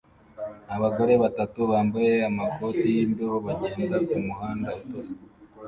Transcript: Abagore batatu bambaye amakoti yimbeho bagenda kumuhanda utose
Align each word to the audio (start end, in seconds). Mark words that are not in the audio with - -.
Abagore 0.75 1.13
batatu 1.23 1.59
bambaye 1.71 2.13
amakoti 2.29 2.83
yimbeho 2.95 3.35
bagenda 3.45 3.97
kumuhanda 4.09 4.69
utose 4.81 5.13